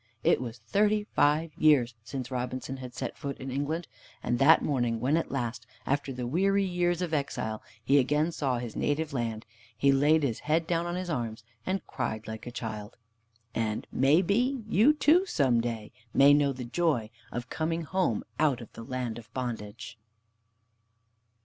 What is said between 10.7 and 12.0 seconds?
on his arms and